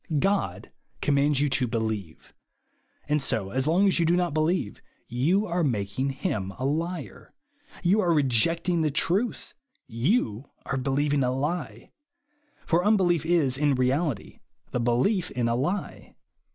[0.17, 2.33] God commands you to believe;
[3.07, 7.35] and, so long as you do not believe, you are making him a liar,
[7.83, 9.53] you are rejecting the truth,
[9.85, 11.91] you are believing a lie;
[12.65, 14.39] for unbelief is, in reality,
[14.71, 16.15] the belief in a lie.